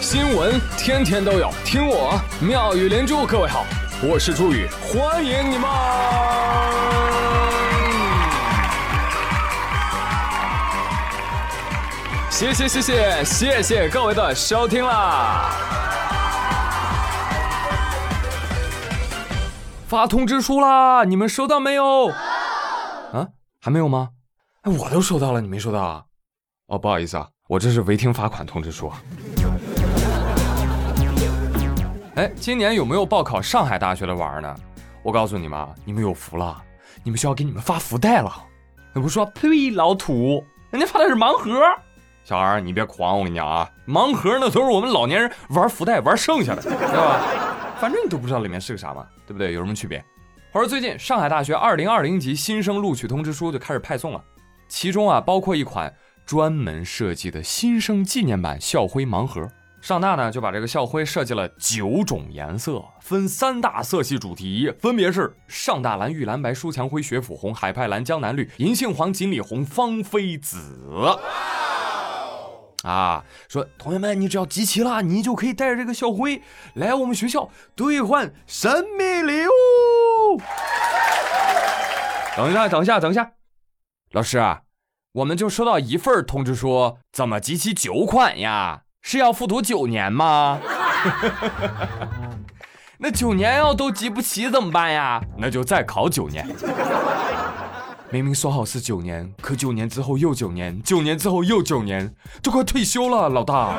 [0.00, 3.26] 新闻天天都有，听我妙语连珠。
[3.26, 3.66] 各位好，
[4.00, 5.68] 我是朱宇，欢迎你们！
[12.30, 15.50] 谢谢谢谢谢谢各位的收听啦！
[19.88, 22.06] 发通知书啦，你们收到没有？
[22.06, 23.26] 啊，
[23.60, 24.10] 还没有吗？
[24.62, 26.04] 哎，我都收到了，你没收到啊？
[26.68, 28.92] 哦，不好意思啊，我这是违停罚款通知书。
[32.18, 34.52] 哎，今年有没有报考上海大学的娃儿呢？
[35.04, 36.60] 我告诉你们啊，你们有福了，
[37.04, 38.44] 你们学校给你们发福袋了。
[38.92, 41.60] 那不说，呸，老土，人家发的是盲盒。
[42.24, 47.20] 小孩儿，你别狂，我跟你讲啊，盲盒那都是我们老年人玩福袋玩剩下的，对吧？
[47.78, 49.52] 反正你都不知道里面是个啥嘛，对不对？
[49.52, 50.04] 有什么区别？
[50.50, 54.20] 话说最近上海大学二零二零级新生录取通知书就开始派送了，
[54.66, 55.94] 其中啊包括一款
[56.26, 59.48] 专门设计的新生纪念版校徽盲盒。
[59.80, 70.58] 上大呢就把这个校徽设计了九种颜色，分三大色系主题，分别是上大蓝、玉蓝白、书墙灰、学府红、海派蓝、江南绿、银杏黄、锦鲤红、芳菲紫。
[72.82, 76.42] 啊，说同学们，你只要集齐了，你就可以带着这个校徽
[76.74, 80.40] 来我们学校兑换神秘礼物。
[82.36, 83.32] 等一下，等一下，等一下，
[84.10, 84.62] 老师啊，
[85.12, 88.82] 我们就收到一份通知书，怎么集齐九款呀？
[89.02, 90.58] 是要复读九年吗？
[92.98, 95.20] 那九年要都集不齐怎么办呀？
[95.36, 96.46] 那就再考九年。
[98.10, 103.78] 明明说好是九年，可九年之后又九年，九年之后又九年，都快退休了，老大。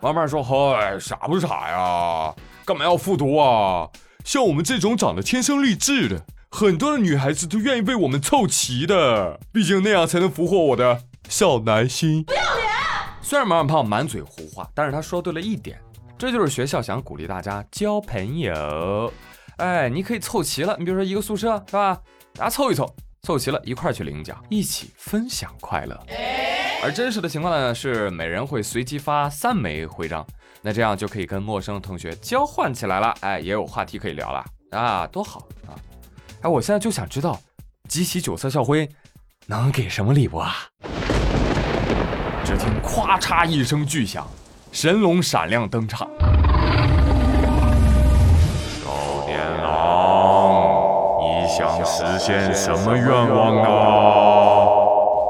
[0.00, 2.34] 慢慢说，嗨，傻不傻呀？
[2.64, 3.88] 干嘛要复读啊？
[4.24, 12.26] 像我们这种长得天生丽质的，很多的女孩子都愿意被我们凑齐的，毕竟那样才能俘获我的小男心。
[13.22, 15.80] 虽然毛小胖满嘴胡话，但是他说对了一点，
[16.18, 19.12] 这就是学校想鼓励大家交朋友。
[19.56, 21.98] 哎，你可以凑齐了，你比如说一个宿舍是吧？
[22.34, 25.98] 大家凑一凑，凑齐了一块去领奖，一起分享快乐。
[26.82, 30.26] 而真实的情况呢，是每人会随机发三枚徽章，
[30.60, 33.14] 那这样就可以跟陌生同学交换起来了。
[33.20, 35.78] 哎，也有话题可以聊了啊，多好啊！
[36.42, 37.40] 哎，我现在就想知道，
[37.88, 38.88] 集齐九色校徽
[39.46, 40.56] 能给什么礼物啊？
[42.52, 44.26] 只听咵嚓一声巨响，
[44.72, 46.06] 神龙闪亮登场。
[48.84, 50.68] 少年郎，
[51.18, 53.68] 你想实现什么愿望呢？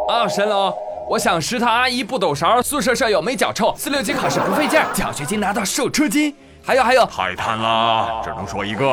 [0.09, 0.75] 啊，神龙，
[1.09, 6.35] 我想食堂阿姨不抖勺，宿舍舍友没脚臭，四六级考试不费劲，奖学金拿到手车金，
[6.65, 8.91] 还有还有，太贪了，只能说一个。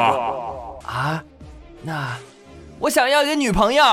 [0.85, 1.23] 啊，
[1.81, 2.15] 那
[2.77, 3.83] 我想要一个女朋友。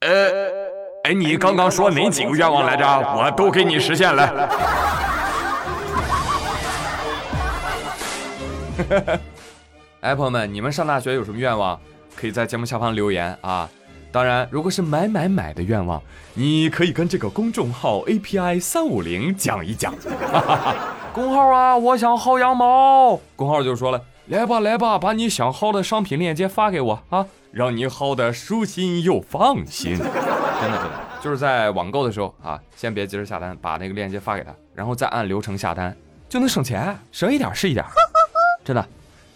[0.00, 0.59] 呃，
[1.04, 2.84] 哎，你刚刚说哪几个愿望来着？
[3.16, 4.50] 我都给你实现了。
[10.02, 11.80] 哎，朋友们，你们上大学有什么愿望？
[12.14, 13.66] 可以在节目下方留言啊！
[14.12, 16.02] 当然，如果是买买买的愿望，
[16.34, 19.94] 你可以跟这个公众号 API 三五零讲一讲。
[21.14, 23.18] 公号啊，我想薅羊毛。
[23.36, 29.98] 公号就说了，来吧来吧，把你想薅的商品链接发给我啊，让你薅的舒心又放心。
[30.60, 35.96] 真的真的，就是在网购的时候啊，先别急着下单，把那个链接发给他，然后再按流程下单，
[36.28, 37.84] 就能省钱，省一点是一点。
[38.64, 38.86] 真的，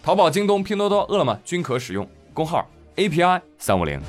[0.02, 2.06] 淘宝、京东、拼多多、饿了么均可使用。
[2.34, 4.00] 工号 API 三五零，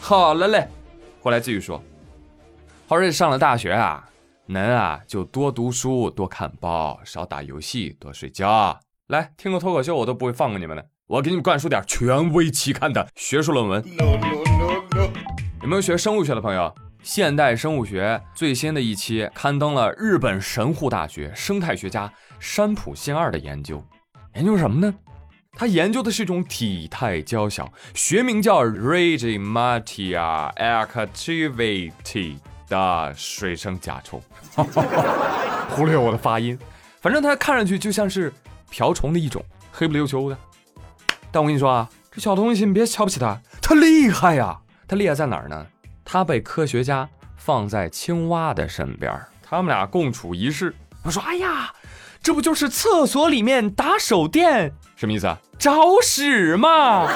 [0.00, 0.66] 好了嘞，
[1.20, 1.82] 回来继续说。
[2.86, 4.08] 好瑞上了大学啊，
[4.46, 8.78] 能啊就多读书，多看报，少打游戏，多睡觉。
[9.06, 10.84] 来听个脱口秀，我都不会放过你们的。
[11.06, 14.47] 我给你们灌输点权威期刊的学术论文。
[15.68, 16.74] 有没有学生物学的朋友？
[17.02, 23.84] 现代生物学最新的一期刊登了日本神户大学生态学家山浦信二的研究，
[24.34, 24.94] 研究什么呢？
[25.52, 34.22] 他研究的是一种体态娇小，学名叫 Regimatia activity 的水生甲虫。
[35.68, 36.58] 忽略我的发音，
[37.02, 38.32] 反正它看上去就像是
[38.70, 40.38] 瓢虫的一种，黑不溜秋的。
[41.30, 44.60] 但我跟你说啊，这小东西你别瞧不起它，它厉害呀！
[44.88, 45.66] 它厉害在哪儿呢？
[46.02, 47.06] 它被科学家
[47.36, 49.12] 放在青蛙的身边，
[49.42, 50.74] 他们俩共处一室。
[51.04, 51.70] 我说，哎呀，
[52.22, 54.72] 这不就是厕所里面打手电？
[54.96, 55.38] 什么意思啊？
[55.58, 57.06] 找屎嘛！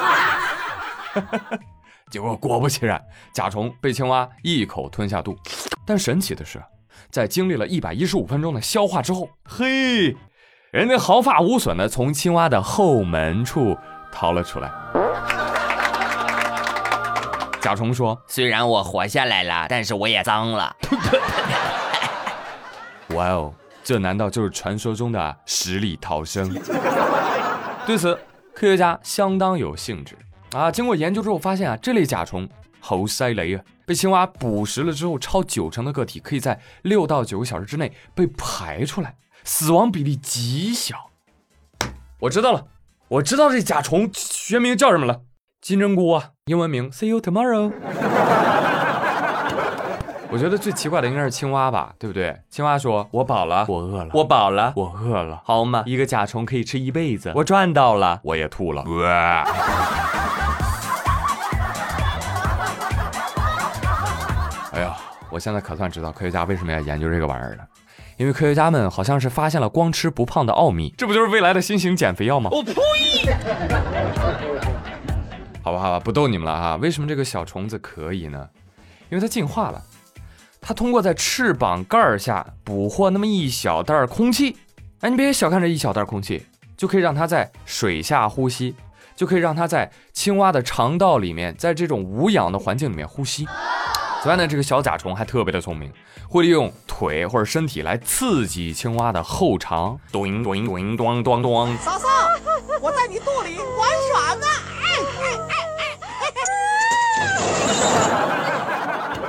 [2.10, 3.02] 结果果不其然，
[3.32, 5.34] 甲虫被青蛙一口吞下肚。
[5.86, 6.62] 但神奇的是，
[7.10, 10.14] 在经历了一百一十五分钟的消化之后，嘿，
[10.70, 13.78] 人家毫发无损的从青蛙的后门处
[14.12, 14.70] 逃了出来。
[17.62, 20.74] 甲虫说：“虽然我活下来了，但是我也脏了。
[23.14, 23.54] 哇哦，
[23.84, 26.52] 这难道就是传说中的十里逃生？
[27.86, 28.18] 对此，
[28.52, 30.18] 科学家相当有兴致
[30.50, 30.72] 啊！
[30.72, 32.48] 经过研究之后发现啊，这类甲虫
[32.80, 33.62] 好塞雷啊！
[33.86, 39.14] 被青蛙捕食了之后，超九成的个体可以在六到九个小时之内被排出来，
[39.44, 41.10] 死亡比例极小。
[42.18, 42.66] 我知道了，
[43.06, 45.20] 我知道这甲虫学名叫什么了，
[45.62, 47.70] 金针菇啊，英文名 See you tomorrow。
[50.28, 52.36] 我觉得最奇怪的应该是青蛙吧，对不对？
[52.50, 59.44] 青蛙说：“我饱了，我饿了，我饱了，我饿了，好嘛，一个甲虫可以吃一辈子，我赚到了，我也吐了。”哇！
[64.72, 64.96] 哎呀，
[65.30, 67.58] 我现在可算知道科学家为什么要研究这个玩意儿了，
[68.16, 72.50] 因为科学家们好像是发现了光吃不胖的奥秘，这不就是未来的新型减肥药吗？
[72.52, 72.72] 我呸！
[75.62, 76.76] 好吧，好吧，不逗你们了哈。
[76.76, 78.48] 为什么这个小虫子可以呢？
[79.08, 79.82] 因为它进化了。
[80.60, 84.56] 它通过在翅膀盖下捕获那么一小袋空气，
[85.00, 88.74] 哎，你别小看这一小袋空气，就可以让它在水下呼吸，
[89.16, 93.44] 就可以让它在青蛙的肠道里面，在这种无氧的环境里面呼吸。
[94.22, 95.92] 此外呢，这个小甲虫还特别的聪明，
[96.28, 99.98] 会利用腿或者身体来刺激青蛙的后肠。
[100.12, 101.76] 咚咚咚咚咚咚！
[101.78, 102.08] 嫂嫂，
[102.80, 104.46] 我在你肚里玩耍呢。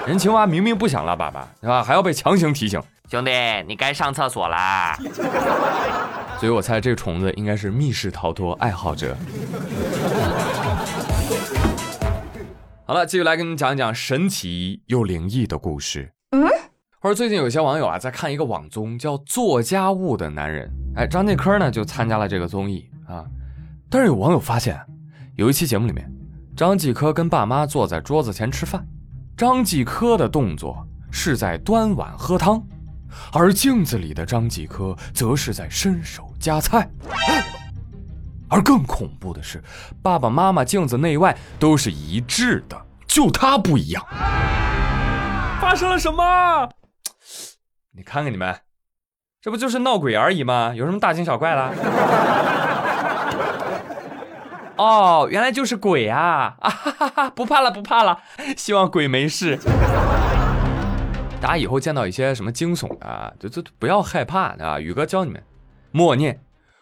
[0.08, 1.82] 人青蛙明明不想拉粑粑，是吧？
[1.82, 3.32] 还要被强行提醒，兄弟，
[3.66, 5.00] 你该上厕所啦。
[6.38, 9.16] 所以我猜这个虫子应该是密室逃脱爱好者。
[12.86, 16.12] 好了，继续来跟你们讲一讲神奇又灵异的故事。
[16.32, 16.46] 嗯，
[17.00, 20.70] 或者最近有些网友啊在看一个网综叫《做家务的男人》，
[21.00, 23.24] 哎，张继科呢就参加了这个综艺啊。
[23.90, 24.78] 但是有网友发现，
[25.38, 26.12] 有一期节目里面，
[26.58, 28.86] 张继科跟爸妈坐在桌子前吃饭。
[29.46, 32.64] 张继科的动作是在端碗喝汤，
[33.34, 36.90] 而镜子里的张继科则是在伸手夹菜。
[38.48, 39.62] 而更恐怖的是，
[40.02, 44.02] 爸爸妈妈镜子内外都是一致的，就他不一样。
[45.60, 46.70] 发生了什么？
[47.92, 48.56] 你看看你们，
[49.42, 50.72] 这不就是闹鬼而已吗？
[50.74, 52.63] 有什么大惊小怪的？
[54.76, 56.56] 哦，原来就是鬼啊！
[56.60, 58.18] 啊哈哈哈，不怕了，不怕了，
[58.58, 59.58] 希望鬼没事。
[61.40, 64.80] 大家以后见到一些什么惊悚的，就就不要害怕啊！
[64.80, 65.44] 宇哥教你们，
[65.92, 66.42] 默念：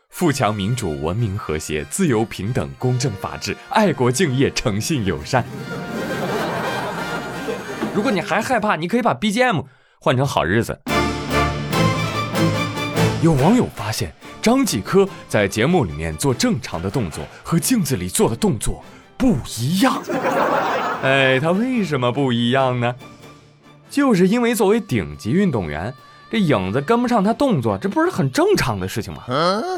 [0.09, 5.43] 富强、民主、文明、和谐、自由、平等、公正、法治、爱国、敬业、诚信、友善。
[7.93, 9.65] 如果你还害怕，你可以把 BGM
[9.99, 10.79] 换成好日子。
[13.21, 14.13] 有网友发现。
[14.41, 18.83] 张继科在节目里面做正常的动作，和镜子里做的动作
[19.17, 20.01] 不一样。
[21.03, 22.95] 哎，他为什么不一样呢？
[23.89, 25.93] 就是因为作为顶级运动员，
[26.31, 29.23] 这影子跟不上他动作，这不是很正常的事情吗？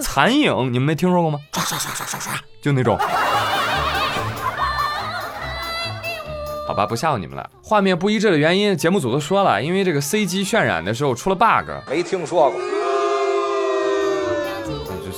[0.01, 1.39] 残影你们没听说过吗？
[1.54, 2.98] 刷刷刷刷刷刷，就那种。
[6.66, 7.50] 好吧，不吓唬你们了。
[7.62, 11.69] 画面不一致的原因，节目组都说了，因为这个 CG 渲染的时候出了 bug。
[11.89, 12.59] 没听说过。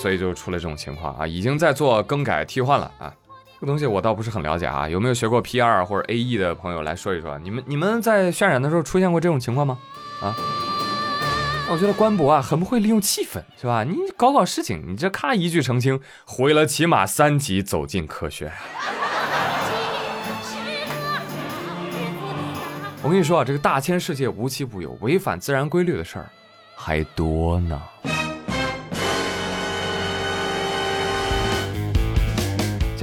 [0.06, 3.12] 所以就出了这种情况啊，已经在做更改替换了啊。
[3.56, 7.40] 这个东西我倒不是很了解啊，有没有学过 P R 或者 A E 的朋友来说一说？
[7.40, 9.80] 你们你们在渲染的时候出现过这种情况吗？
[10.22, 10.36] 啊？
[11.72, 13.84] 我觉得官博啊很不会利用气氛，是吧？
[13.84, 18.52] 你搞搞事情，你这咔一句澄清，毁了起码三集走进科学。
[23.02, 26.30] 我跟你说啊，这个大千世界无奇不有，违反自然规律的事儿
[26.76, 27.82] 还多呢。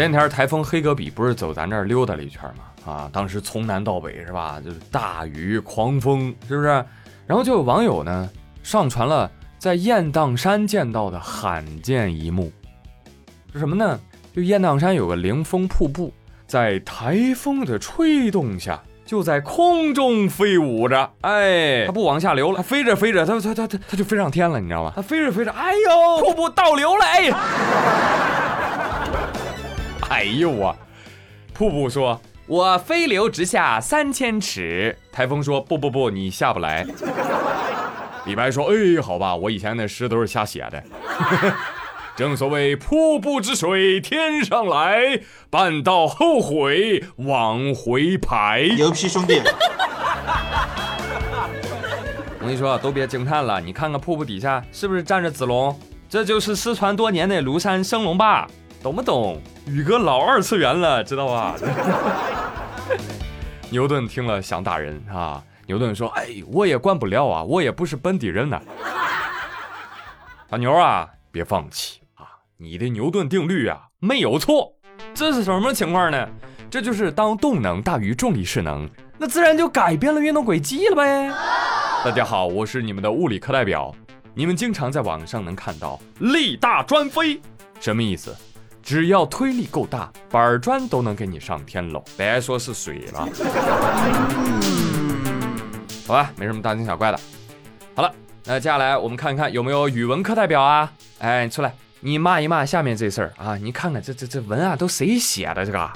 [0.02, 2.92] 前几天台风黑格比不是走咱这儿溜达了一圈吗？
[2.92, 4.61] 啊，当时从南到北是吧？
[4.61, 6.68] 就是大雨狂风，是不是？
[7.25, 8.28] 然后就有网友呢
[8.64, 12.50] 上传了在雁荡山见到的罕见一幕，
[13.52, 13.97] 是什么呢？
[14.35, 16.12] 就雁荡山有个凌风瀑布，
[16.49, 24.92] 在台风的吹动下就在空中飞舞着，哎，它不往下流了，它飞着飞着，它它它它它就飞上天了，你知道吗？
[24.97, 28.22] 它飞着飞着，哎呦，瀑布倒流了，哎。
[30.12, 30.76] 哎呦啊！
[31.54, 36.87] 瀑布说：“我飞流直下三千尺。”台风说：“不不不，你下不来。
[38.26, 40.83] ”李白说：“哎，好吧，我以前那诗都是瞎写的。
[42.14, 49.40] ”正所谓“瀑布之水天上来，半道后悔往回排。”牛批兄弟！
[52.38, 55.75] 我跟你说，都别惊叹了，你看看瀑布底下是不是站着子龙？
[56.07, 58.47] 这就是失传多年的庐山升龙霸。
[58.83, 59.41] 懂不懂？
[59.67, 61.57] 宇哥老二次元了，知道吧？
[63.71, 65.43] 牛顿听了想打人啊！
[65.67, 68.61] 牛顿说：“哎，我也管不了啊，我也不是本地人呐。
[70.51, 72.27] ”小牛啊，别放弃啊！
[72.57, 74.75] 你的牛顿定律啊没有错，
[75.15, 76.29] 这是什么情况呢？
[76.69, 81.31] 这就是当动能大于重力势能，那自然就改变了运动轨迹了呗。
[82.05, 83.95] 大家好，我是你们的物理课代表。
[84.35, 87.41] 你们经常在网上能看到“力大专飞”，
[87.81, 88.35] 什么意思？
[88.83, 93.29] 只要推力够大，板砖都能给你上天喽，别说是水了。
[96.07, 97.21] 好吧，没什么大惊小怪的。
[97.95, 98.12] 好了。
[98.45, 100.93] 那接下来我们看看有没有语文课代表啊？
[101.21, 103.57] 哎，出来，你骂一骂下面这事儿啊！
[103.57, 105.65] 你看看这这这文案都谁写的？
[105.65, 105.91] 这个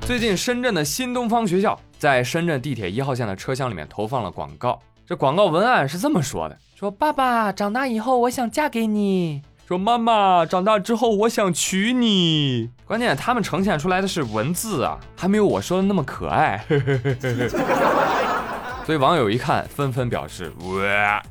[0.00, 4.76] 最近深圳的新东方学校在深圳地铁一号线的车厢里面投放了广告。
[5.06, 12.68] 这广告文案是这么说的：说爸爸长大以后我想嫁给你；说妈妈长大之后我想娶你。
[12.84, 16.62] 关键他们呈现出来的是文字啊，还没有我说的那么可爱。
[18.84, 21.22] 所以网友一看，纷纷表示哇，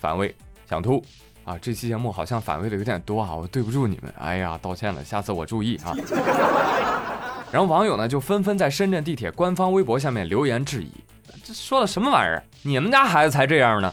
[0.00, 0.34] 反胃，
[0.66, 1.04] 想吐
[1.44, 1.58] 啊！
[1.58, 5.94] 这期节目好像反胃的有点多啊，我对不住你们，哎呀，道歉了，下次我注意啊。
[7.50, 10.90] 然后网友呢就纷纷在深圳地铁官方微博下面留言质疑，
[11.44, 12.42] 这说的什么玩意儿？
[12.62, 13.92] 你们家孩子才这样呢？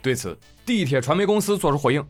[0.00, 2.06] 对此，地铁传媒公司做出回应。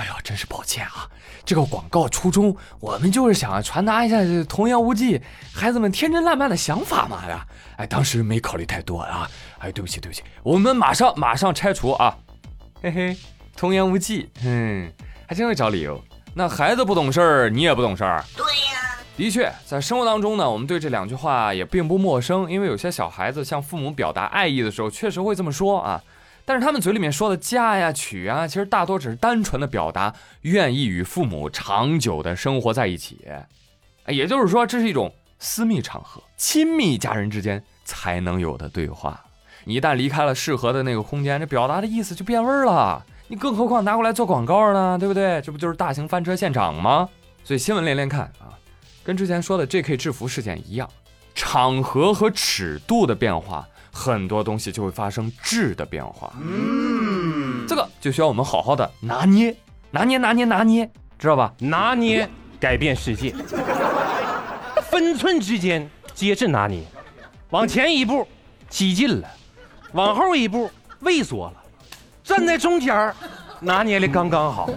[0.00, 1.06] 哎呀，真是抱歉啊！
[1.44, 4.16] 这个广告初衷，我们就是想传达一下
[4.48, 5.20] 童言无忌，
[5.52, 7.38] 孩子们天真烂漫的想法嘛的。
[7.76, 9.28] 哎，当时没考虑太多啊！
[9.58, 12.16] 哎，对不起，对不起，我们马上马上拆除啊！
[12.82, 13.14] 嘿嘿，
[13.54, 14.90] 童言无忌，嗯，
[15.26, 16.02] 还真会找理由。
[16.32, 18.24] 那孩子不懂事儿，你也不懂事儿。
[18.34, 26.02] 对呀，的确，在生活当中呢，我们对这两句话也并不陌生，因为有些小孩子向父母表达爱意的时候，确实会这么说啊。
[26.50, 33.24] 但是他们嘴里面说的嫁呀、娶啊，其实大多只是单纯的表达愿意与父母长久的生活在一起，
[34.08, 39.24] 也就是说，这是一种私密场合、亲密家人之间才能有的对话。
[39.62, 43.00] 你一旦离开了适合的那个空间，这表达的意思就变味儿了。
[43.28, 45.40] 你更何况拿过来做广告呢，对不对？
[45.42, 47.08] 这不就是大型翻车现场吗？
[47.44, 48.58] 所以新闻连连看啊，
[49.04, 49.96] 跟之前说的 J.K.
[49.96, 50.90] 制服事件一样，
[51.32, 53.64] 场合和尺度的变化。
[53.92, 59.54] 很多东西就会发生质的变化，嗯，这个就需要我们好好的拿捏，
[59.90, 61.52] 拿捏，拿捏，拿捏，知道吧？
[61.58, 62.28] 拿捏
[62.58, 63.34] 改变世界，
[64.90, 66.82] 分寸之间皆是拿捏，
[67.50, 68.26] 往前一步
[68.68, 69.28] 激进了，
[69.92, 70.70] 往后一步
[71.00, 71.54] 畏缩了，
[72.22, 73.12] 站在中间
[73.58, 74.70] 拿捏的刚刚好。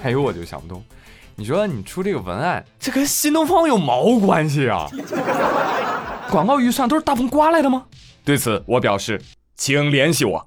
[0.00, 0.82] 还有我就想不通，
[1.34, 4.88] 你说你出这个文案，这跟新东方有毛关系啊？
[6.30, 7.84] 广告预算都是大风刮来的吗？
[8.24, 9.20] 对此我表示，
[9.56, 10.46] 请联系我。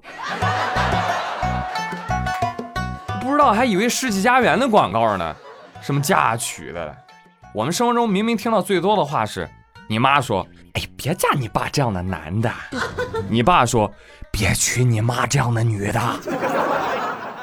[3.20, 5.34] 不知道还以为世纪佳缘的广告呢，
[5.80, 6.96] 什么嫁娶的。
[7.52, 9.48] 我们生活中明明听到最多的话是，
[9.88, 12.50] 你妈说：“哎，别嫁你爸这样的男的。
[13.28, 13.92] ”你爸说
[14.30, 16.00] ：“别娶你妈这样的女的。”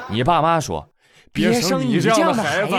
[0.08, 0.88] 你爸妈说
[1.32, 2.74] ：“别生你这样的孩子。”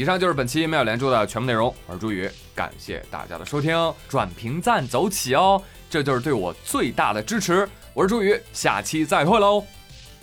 [0.00, 3.76] 以上就是本期妙连珠的全部内容，我是朱宇，感谢大家的收听，
[4.08, 7.68] 转评赞走起哦，这就是对我最大的支持。
[7.92, 9.62] 我是朱宇，下期再会喽，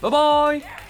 [0.01, 0.86] 拜拜。